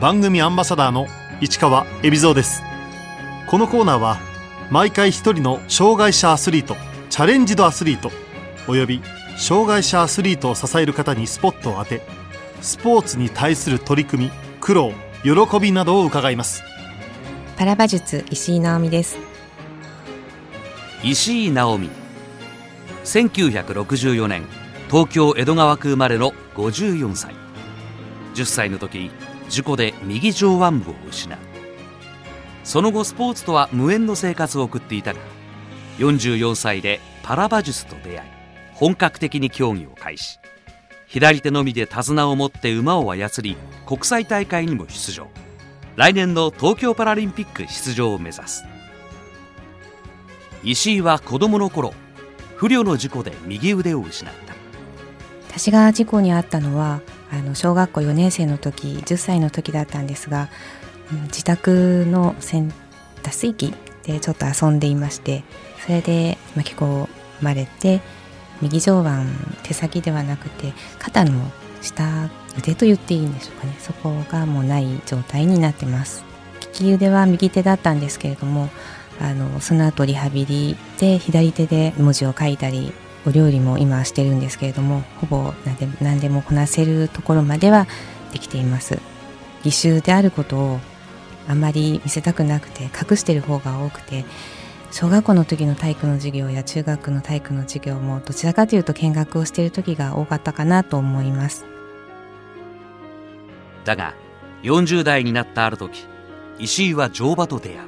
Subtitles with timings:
[0.00, 1.08] 番組アンバサダーの
[1.42, 2.62] 市川恵比蔵です。
[3.46, 4.16] このコーナーは
[4.70, 6.74] 毎回一人の障害者アスリート
[7.10, 8.10] チャレンジドアスリート
[8.66, 9.02] および
[9.36, 12.00] 障害者アスリートを支える方にスポットを当て
[12.62, 14.92] スポーツに対する取り組み苦労
[15.22, 16.62] 喜びなどを伺います。
[17.58, 19.18] パラ馬術石井直美です。
[21.04, 21.90] 石井直美。
[23.04, 24.46] 1964年
[24.90, 27.34] 東京江戸川区生まれの54歳。
[28.34, 29.10] 10歳の時
[29.50, 31.38] 事故で右上腕部を失う。
[32.64, 35.20] その後スポーツとは無縁の生活を送っていたが
[35.98, 38.30] 44歳でパラ馬術と出会い
[38.72, 40.38] 本格的に競技を開始。
[41.06, 45.26] 左手のみで手綱を持って馬を操り国際大会にも出場。
[45.96, 48.64] 来年の東京パラリンピック出場を目指す。
[50.62, 51.92] 石井は子供の頃
[52.54, 54.54] 不慮の事故で右腕を失った。
[55.48, 57.00] 私が事故に遭ったのは
[57.32, 60.48] あの小学校4年生の時10歳の時だったんですが
[61.24, 62.72] 自宅の洗
[63.22, 65.44] 脱水機でちょっと遊んでいまして
[65.84, 67.08] それで巻き込
[67.40, 68.00] まれて
[68.60, 69.10] 右上腕
[69.62, 71.32] 手先ではなくて肩の
[71.80, 73.74] 下腕と言っていいんでしょうかね。
[73.78, 76.24] そこがもうない状態になってます。
[76.60, 78.68] 利き腕は右手だったんですけれども
[79.20, 82.92] あのその後リハビリで左手で文字を書いたり
[83.26, 85.52] お料理も今してるんですけれどもほぼ
[86.00, 87.86] 何でもこなせるところまでは
[88.32, 88.98] できています。
[89.64, 90.80] 義手であることを
[91.48, 94.24] あまり見せたくなくて隠してる方が多くて
[94.90, 101.64] 小学校の時の体育の授業や中学の体育の授業もどちらかというと見学をしている時が多かったかなと思います。
[103.84, 104.14] だが
[104.62, 106.06] 40代になったある時
[106.58, 107.78] 石井は乗馬と出会う。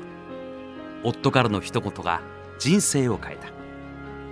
[1.05, 2.23] 夫からの一言が
[2.59, 3.52] 人生を変えた。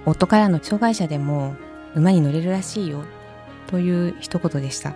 [0.07, 1.55] 夫からの障害者でも
[1.95, 3.05] 馬に乗れるらしいよ
[3.67, 4.95] という一言でした。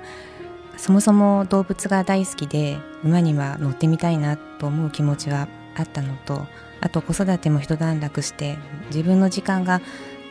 [0.77, 6.47] そもそも動物が大好きで馬には乗ってみたいなと思う気持ちはあったのと
[6.81, 9.81] あと子育ても一段落して自分の時間が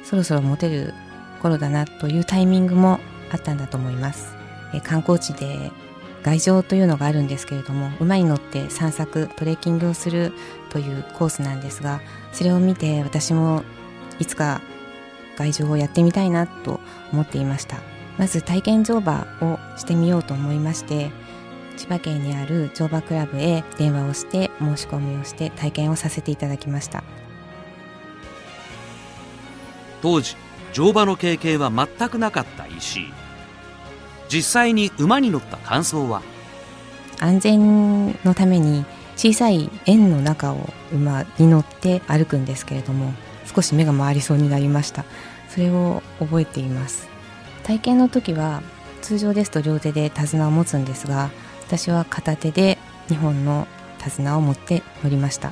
[0.04, 0.94] そろそろ持てる
[1.42, 3.00] 頃だなというタイミングも
[3.32, 4.36] あったんだと思います。
[4.84, 5.72] 観光地で
[6.24, 10.34] 外場というのがあるんですけれども馬に乗って散策トレッキングをする
[10.70, 12.02] というコースなんですが
[12.32, 13.64] それを見て私も
[14.20, 14.62] いつか
[15.38, 16.80] 外場をやってみたいなと
[17.12, 17.78] 思っていました。
[18.18, 21.10] まず体験乗馬をしてみようと思いまして
[21.78, 27.04] 千葉県にある乗馬クラブへ電話をして申し込みをして体験をさせていただきました。
[30.04, 30.36] 当時
[30.74, 33.14] 乗馬の経験は全くなかった石井。
[34.30, 36.22] 実際に馬に乗った感想は？
[37.20, 38.86] 安全のために
[39.16, 43.14] 小さい円の中を馬に乗って歩くんですけれども
[43.46, 45.06] 少し目が回りそうになりました。
[45.50, 47.08] それを覚えています。
[47.64, 48.62] 体験の時は
[49.02, 51.30] 通常ですと両手で手綱を持つんですが
[51.68, 52.78] 私は片手で
[53.10, 53.68] 2本の
[54.00, 55.52] 手綱を持って乗りました。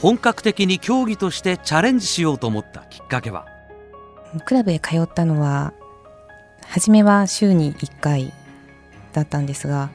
[0.00, 3.46] 本格的に競技としてチャレンジしようと思ったきっかけは？
[4.44, 5.72] クラブへ通ったのは
[6.68, 8.32] 初めは週に1回
[9.12, 9.90] だったんですが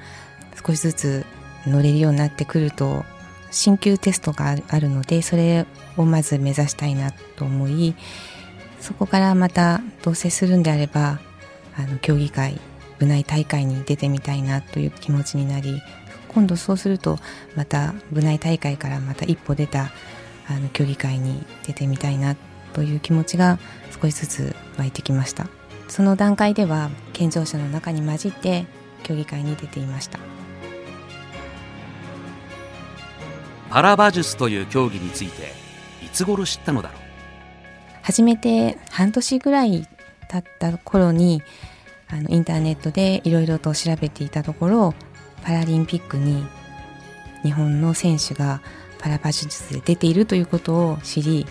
[0.65, 1.25] 少しずつ
[1.65, 3.05] 乗れるようになってくると
[3.53, 5.65] 進級テストがあるのでそれ
[5.95, 7.95] をまず目指したいなと思い
[8.79, 11.19] そこからまたどうせするんであれば
[11.77, 12.59] あの競技会
[12.99, 15.81] 部内大会に出てみたいなという気持ちになり
[16.29, 17.17] 今度そうすると
[17.55, 19.91] また部内大会からまた一歩出た
[20.47, 22.35] あの競技会に出てみたいな
[22.73, 23.59] という気持ちが
[24.01, 25.47] 少しずつ湧いてきました。
[25.87, 28.65] その段階では健常者の中に混じって
[29.03, 30.32] 競技会に出ていました。
[33.73, 35.51] パラ馬術という競技について
[36.05, 36.99] いつ頃知ったのだろう？
[38.03, 39.87] 初めて半年ぐらい
[40.29, 41.41] 経った頃に
[42.07, 44.93] あのインターネットでいろいろと調べていたところ
[45.41, 46.45] パラリンピックに
[47.41, 48.61] 日本の選手が
[48.99, 51.47] パラ馬術で出ているということを知り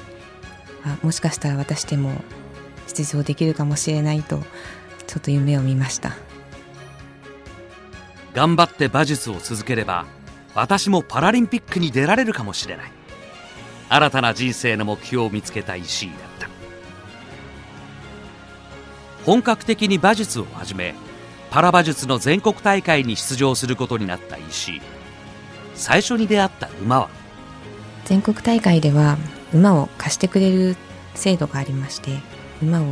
[0.84, 2.12] あもしかしたら私でも
[2.86, 4.38] 出場できるかもしれないと
[5.08, 6.12] ちょっと夢を見ました。
[8.32, 10.06] 頑張って馬術を続ければ
[10.54, 12.92] 私もパラリンピックに出られるかもしれない。
[13.88, 16.48] 新たな人生の目標を見つけた石井だった。
[19.24, 20.94] 本格的に馬術を始め
[21.50, 24.80] パラ馬術の全国大会に出場することになった石井。
[25.74, 27.10] 最初に出会った馬は？
[28.04, 29.16] 全国大会では
[29.54, 30.76] 馬を貸してくれる
[31.14, 32.18] 制度がありまして
[32.62, 32.84] 馬を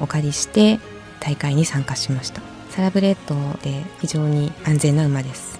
[0.00, 0.80] お借りして
[1.20, 2.42] 大会に参加しました。
[2.70, 5.55] サラブレッドで非常に安全な馬です。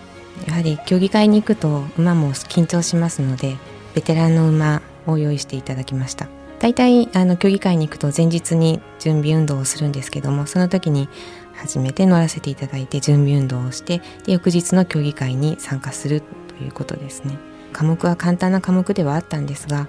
[0.47, 3.57] やはり競技会に行くと馬も緊張しますので
[3.95, 6.29] ベテランの馬を用意していただきました。
[6.59, 11.09] 大体あの競技会に行くと前日に準備運動をするんですけどもその時に
[11.55, 16.23] 初めて乗らせていただいて準備運動をしてで翌日の競技会に参加する
[16.59, 17.39] ということですね。
[17.73, 19.89] 科目は簡単な科目ではあったんですが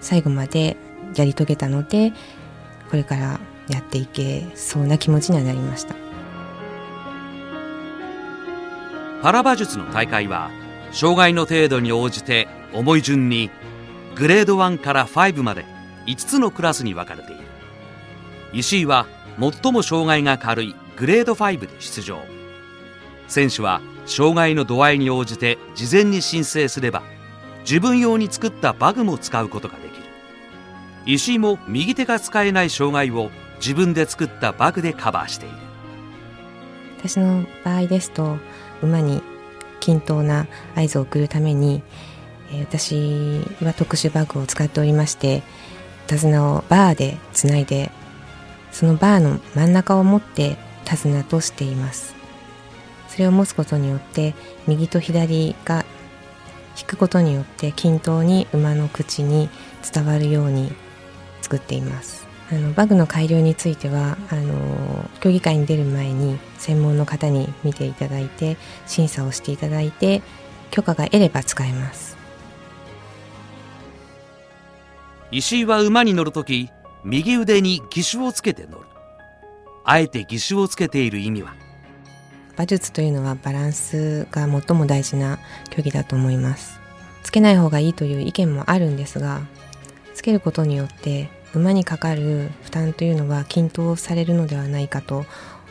[0.00, 0.76] 最後まで
[1.16, 2.12] やり遂げたので
[2.90, 6.07] これからやっていけそうな気持ちにはなりました。
[9.22, 10.50] パラ馬術の大会は
[10.92, 13.50] 障害の程度に応じて重い順に
[14.14, 15.64] グレード1から5まで
[16.06, 17.42] 5つのクラスに分かれている。
[18.52, 19.06] 石井は
[19.38, 22.20] 最も障害が軽いグレード5で出場。
[23.26, 27.02] 選手は障害の度合いに応じて事前に申請すれば
[27.60, 30.04] 自分用に作ったバグも使うことができる。
[31.06, 35.56] 石井も右手が使えない障害を自分で作ったバグでカバーしている。
[36.98, 38.38] 私の場合ですと
[38.82, 39.22] 馬に
[39.80, 41.82] 均等な合図を送るために、
[42.50, 45.42] えー、私は特殊バッグを使っておりまして
[46.06, 47.90] 手綱をバーでつないで
[48.72, 52.14] そのバーの真ん中を持って手綱としています。
[53.08, 54.34] それを持つことによって
[54.68, 55.84] 右と左が
[56.78, 59.48] 引くことによって均等に馬の口に
[59.92, 60.72] 伝わるように
[61.42, 62.27] 作っています。
[62.50, 68.56] あのバグの改良についてはあの競技会に出る前に専門の方に見ていただいて
[68.86, 70.22] 審査をしていただいて
[70.70, 72.16] 許可が得れば使えます。
[75.30, 76.70] 石井は馬に乗るとき
[77.04, 78.86] 右腕に義手をつけて乗る。
[79.84, 81.54] あえて義手をつけている意味は？
[82.56, 85.38] 馬術というのはバランスが最も大事な
[85.70, 86.80] 競技だと思います。
[87.22, 89.42] つけない方がいいという意見もあるんですが
[90.14, 95.24] つけることによって馬にかかる負担というのは均等されるのではないかと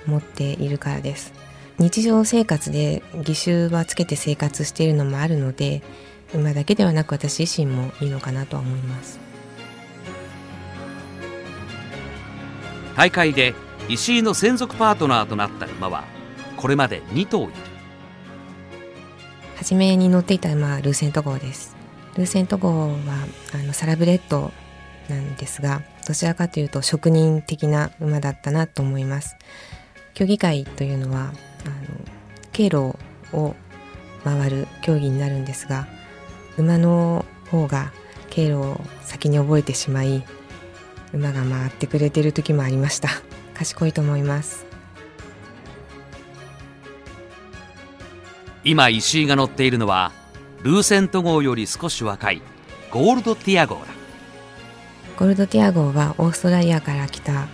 [0.08, 1.34] 思っているからです。
[1.80, 5.84] 日常生活で義手はつけて生活しているのもあるので
[6.34, 9.20] 馬だけではなく私自身もいいのかなと思います。
[12.96, 13.54] 大会で
[13.88, 16.04] 石井の専属パートナーとなった馬は
[16.58, 17.54] これまで2頭いる。
[19.56, 21.76] 初めに乗っていた馬はルーセント号です。
[22.16, 22.96] ルーセント号は
[23.54, 24.52] あのサラブレッド
[25.10, 29.36] なんですがどちらかというと職人的な馬だったなと思います。
[30.14, 31.34] 競技会というのはあの
[32.52, 32.98] 経路
[33.34, 33.56] を
[34.24, 35.88] 回る競技になるんですが
[36.58, 37.92] 馬の方が
[38.30, 40.24] 経路を先に覚えてしまい
[41.14, 43.10] 馬が回ってくれてる時もありました。
[43.54, 44.66] 賢いと思います。
[48.64, 50.12] 今石井が乗っているのは
[50.62, 52.42] ルーセント号より少し若い
[52.92, 53.97] ゴールドティア号だ。
[55.18, 57.48] ゴールドティア号はオーストラリアから来た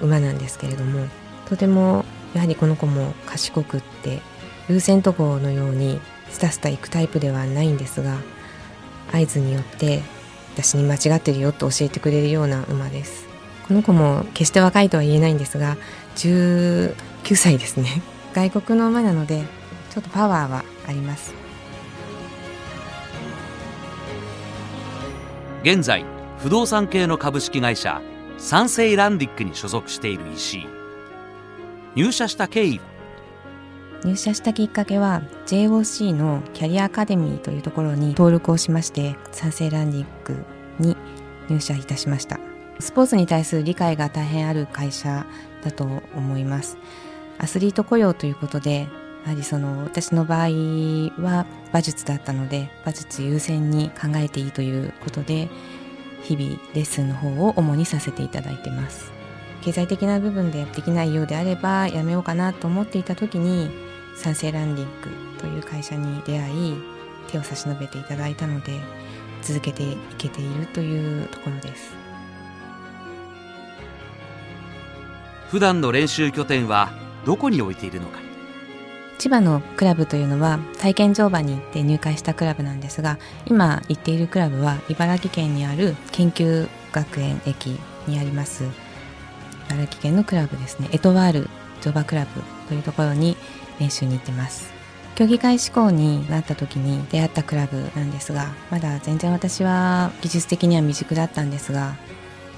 [0.00, 1.08] 馬なんですけれども
[1.46, 4.20] とてもやはりこの子も賢くって
[4.68, 6.00] ルーセント号のように
[6.30, 8.18] スタスタ行くタイプではないんですが
[9.12, 10.02] 合図によって
[10.54, 13.26] 私に間違ってるよと教えてくれるような馬です。
[13.66, 15.76] この子も決して若いとは言えないんですが
[16.16, 16.94] 19
[17.34, 18.02] 歳ですね。
[18.34, 19.44] 外国の馬なので
[19.90, 21.34] ちょっとパワーはあります。
[25.62, 28.02] 現在不動産系の株式会社
[28.36, 30.66] サンセイランディックに所属している石井。
[31.94, 32.84] 入社した経緯は？
[34.04, 40.44] 入社したきっかけは JOC のキャリアアカデミーというところに登録をしましてサンセイランディック
[40.80, 40.96] に
[41.48, 42.40] 入社いたしました。
[42.80, 45.24] スポーツに対する理解が大変ある会社
[45.62, 46.76] だと思います。
[47.38, 48.88] アスリート雇用ということで
[49.22, 50.48] やはりその私の場合
[51.22, 55.48] は馬術だったので馬術優先に考えていいということで
[56.36, 59.12] 日々レッスンの方を主にさせていただいてます。
[59.60, 63.70] 経済的な部分でできないようであればやめようかなと思っていた時に
[64.16, 65.08] サンセイランディック
[65.40, 66.76] という会社に出会い
[67.28, 68.72] 手を差し伸べていただいたので
[69.42, 71.94] 続けていけているというところです。
[75.50, 76.90] 普段の練習拠点は
[77.26, 78.21] どこに置いているのか。
[79.22, 88.64] 千葉のクラブというのは体験乗馬に行って入会したクラブなんですが今行っているクラブは茨城県にある研究学園駅にあります。
[89.70, 90.88] 茨城県のクラブですね。
[90.90, 91.48] エトワール
[91.82, 93.36] 乗馬クラブというところに
[93.78, 94.72] 練習に行ってます。
[95.14, 101.94] 競技会志向になった時に出会ったクラブなんですがまだ全然私は技術的には未熟だったんですが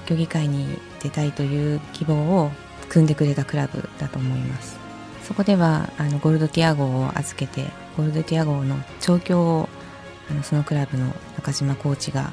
[0.07, 2.49] 競技会に出たいという希望を
[2.89, 4.84] 組んでくれたクラブだと思います。
[5.25, 7.65] そこではあのゴールドティア号を預けて
[7.97, 9.69] ゴールドティア号の調教を
[10.29, 12.31] あのそのクラブの中島コーチが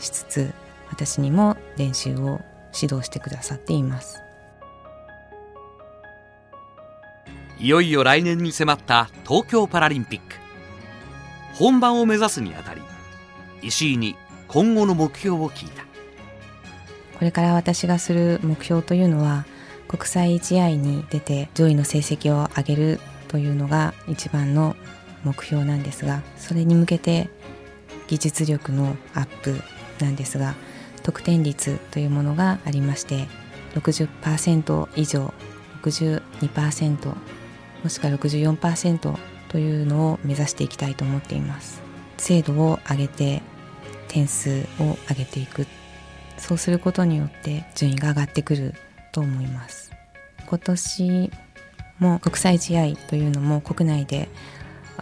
[0.00, 0.54] しつつ
[0.90, 2.40] 私にも練習を
[2.74, 4.18] 指導してくださっています。
[7.58, 10.36] いよいよ来年に迫った東京パラリンピック。
[11.54, 12.80] 本番を目指すにあたり
[13.62, 14.16] 石井に
[14.48, 15.82] 今後の目標を聞いた。
[17.18, 19.44] これから私がする目標というのは
[19.92, 24.74] 国際試合に出て上位の成績を上げるというのが一番の
[25.22, 27.28] 目標なんですがそれに向けて
[28.08, 29.60] 技術力のアップ
[30.02, 30.54] なんですが
[31.02, 33.28] 得点率というものがありまして
[33.74, 35.32] 60%以上
[35.82, 37.14] 62%
[37.82, 39.18] もしくは64%
[39.48, 41.82] というのを目指していきたいと思っています。
[42.16, 43.42] 精度を上げて
[44.08, 45.66] 点数を上げていく。
[46.38, 48.74] そうすることによって順位が上がってくる。
[49.12, 49.92] と思います。
[50.46, 51.30] 今年
[51.98, 54.28] も国際試合というのも国内で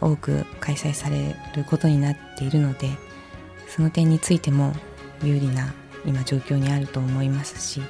[0.01, 2.89] 多く開催されることになっているので
[3.69, 4.75] その点についても
[5.23, 5.73] 有利な
[6.05, 7.83] 今状況にあると思いますし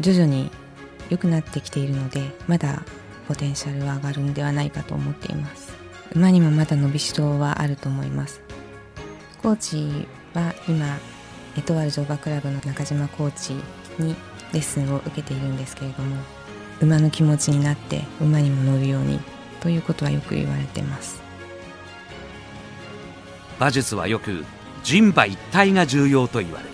[0.00, 0.50] 徐々に
[1.08, 2.82] 良くなってきているのでまだ
[3.26, 5.72] ポテンシャルは上がるんではないかと思っています。
[6.12, 8.40] 馬にもまだ伸びしろはあると思います。
[9.40, 10.98] コーチは今
[11.56, 13.52] エトワール乗馬クラブの中島コーチ
[14.02, 14.16] に
[14.52, 16.16] レッスンを受けているんですけれども
[16.80, 19.20] 馬の気持ちになって馬にも乗るように
[19.60, 21.20] ということはよく言われてます。
[23.58, 24.44] 馬術はよく
[24.82, 26.70] 人馬一体が重要と言われる。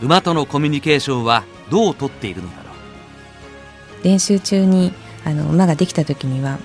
[0.00, 2.70] 馬とのコミュニケーションはどうとっているのだろ
[4.00, 4.04] う。
[4.04, 4.92] 練習中に
[5.24, 6.58] あの馬ができた時には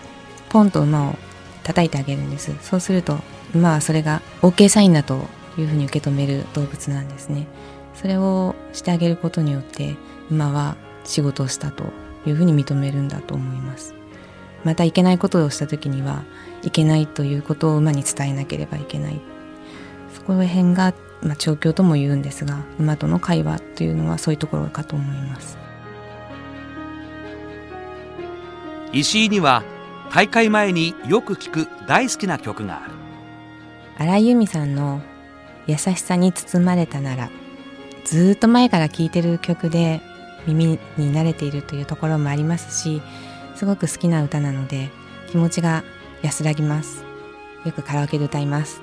[0.50, 1.16] ポンと馬を
[1.64, 2.52] 叩いてあげるんです。
[2.62, 3.20] そうすると
[3.54, 5.28] 馬はそれが OK サインだと
[5.60, 7.46] いうふうに受け止める動物なんですね。
[7.94, 9.96] それをしてあげることによって
[10.30, 11.86] 馬は仕事をしたと
[12.26, 13.96] いうふうに認めるんだと思います。
[14.64, 16.24] またいけないことをした時には
[16.64, 19.22] いけないということを馬に伝えなければいけない。
[20.14, 25.58] そこら辺が、まあ、調教とも言うんですが馬との会話というのはそういうところかと思います。
[28.94, 29.64] 石井には
[30.12, 32.92] 大会前によく聞く大好きな曲がある。
[34.00, 35.02] 荒井由実さんの
[35.68, 37.30] 「優しさに包まれたなら」
[38.06, 40.02] ずっと前から聴いてる曲で
[40.48, 43.02] 耳に慣れているというところもありますし
[43.56, 44.90] すごく好きな歌なので
[45.30, 45.84] 気持ちが
[46.22, 47.04] 安らぎます。
[47.66, 48.82] よくカラオケで歌います。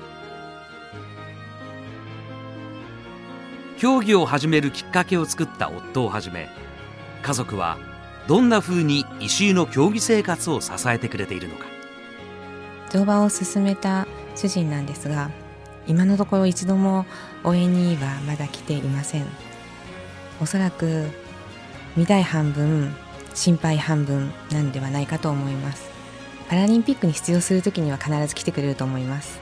[3.77, 6.49] 競技を始めるきっかけを作った夫をはじめ
[7.21, 7.77] 家族は
[8.27, 11.65] どんな風に石井の競技生活を支えてくれているのか。
[12.89, 15.29] 乗馬を進めた主人なんですが
[15.87, 17.05] 今のところ一度も
[17.43, 19.25] 応援にはまだ来ていません。
[20.41, 21.09] おそらく
[21.95, 22.95] 見たい半分
[23.33, 25.89] 心配半分なんではないかと思います。
[26.49, 29.39] パラリンピックに出場する時には必ず来てくれると思います。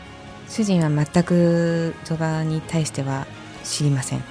[0.48, 3.28] 主人は全く乗馬に対しては
[3.64, 4.24] 知りません。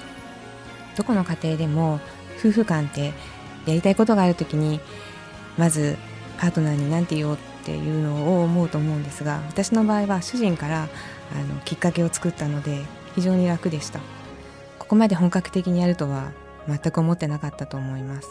[0.97, 2.01] どこの家庭でも
[2.39, 3.13] 夫婦間って
[3.67, 4.81] やりたいことがある時に
[5.57, 5.97] まず
[6.39, 10.89] パートナーに何て言おうっていうのを思うと思うんですが私の場合は主人から
[11.35, 14.01] あのきっかけを作ったので非常に楽でした。
[14.79, 16.33] ここまで本格的にやるとは
[16.69, 18.29] 全く思ってなかったと思います。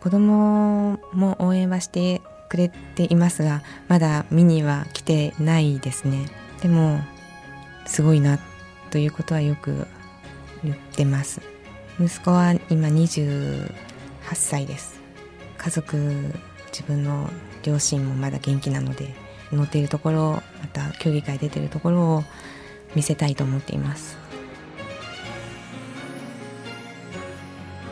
[0.00, 6.28] 子供も応援はしてくれていますがまだ見には来てないですね。
[6.60, 7.00] でも
[7.86, 8.38] すごいな
[8.90, 9.86] ということはよく
[10.62, 11.40] 言ってます。
[12.00, 13.70] 息子は今28
[14.32, 15.00] 歳です。
[15.56, 15.96] 家族
[16.70, 17.30] 自分の
[17.62, 19.14] 両親もまだ元気なので
[19.52, 20.42] 乗っているところま
[20.72, 22.24] た競技会出てるところを
[22.94, 24.23] 見せたいと思っています。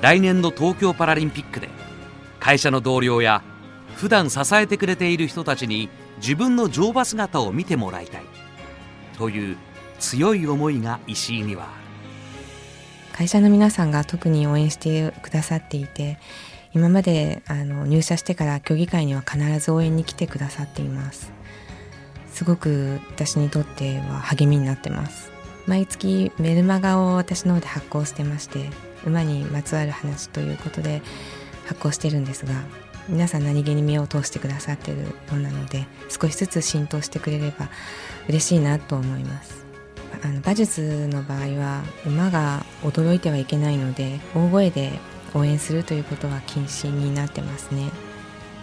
[0.03, 1.69] 来年の東京パラリンピックで
[2.41, 3.45] 会社の同僚や
[3.95, 8.23] 普段支えてくれている人たちに自分の乗馬姿を見てもらいたい
[9.17, 9.57] という
[10.01, 11.69] 強い思いが石井には
[13.13, 16.19] 会社の皆さんが特に応援してくださっていて
[16.75, 21.31] 今まであの入社してから競技会には必ず応援に来てくださっています。
[22.33, 25.31] すごく私にとっては励みになってます。
[25.67, 28.71] 毎月メルマガを私の方で発行してまして
[29.07, 31.03] 馬にまつわる話ということで
[31.67, 32.53] 発行してるんですが
[33.09, 37.69] 皆さん何気に目を通してくださってるようなので少しずつ浸透してくれれば
[38.29, 39.63] 嬉しいなと思います。
[40.23, 44.93] あの馬術の場合は馬が驚いてはいけないので大声で
[45.35, 47.91] 応援するということは禁止になってますね。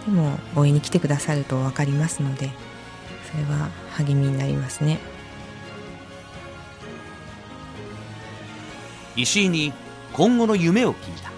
[0.05, 2.49] でも応援に来てくださると分かりますので
[3.29, 4.99] それは励みになりますね。
[9.17, 9.73] 石井に
[10.13, 11.29] 今後の夢を聞いた。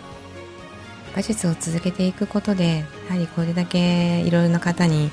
[1.14, 5.12] 馬術を続けていくことでやはりこれだけいろいろな方に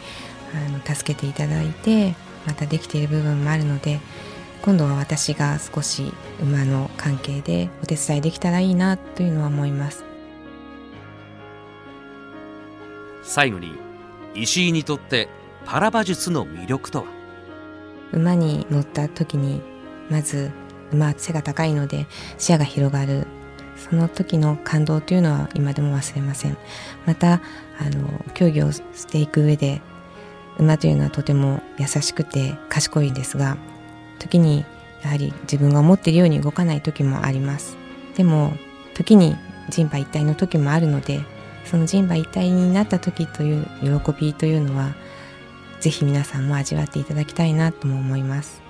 [0.55, 2.15] あの助けていただいて
[2.47, 3.99] またできている部分もあるので
[4.63, 10.05] 今度は私が少し馬の関係でお手伝いできたらいいなというのは思います。
[13.25, 13.73] 最後に
[14.35, 15.29] 石井にとって
[15.65, 17.07] パラ馬術の魅力とは？
[18.13, 19.61] 馬に乗った時に
[20.09, 20.51] まず
[20.93, 22.07] 馬は背が高いので
[22.39, 23.27] 視野が広がる
[23.91, 26.57] その時の感動というのは今でも忘れません。
[27.07, 27.41] また
[27.79, 29.81] あの競技をしていく上で
[30.59, 33.57] 馬というのはとても優しくて賢いんですが
[34.19, 34.65] 時に
[35.03, 37.77] やはり自分が思っているように動かない時もあります。
[38.17, 38.53] でも
[38.95, 39.37] 時に
[39.71, 41.21] 人馬一体の時もあるので
[41.65, 44.95] その人馬一体になった時という喜びというのは
[45.81, 48.68] ぜひ皆さんも味わっていただきたいなとも思います。